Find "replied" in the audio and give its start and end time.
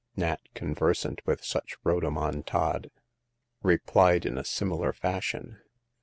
3.61-4.25